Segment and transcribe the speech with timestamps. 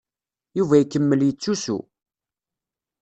[0.57, 1.77] Yuba ikemmel yettusu.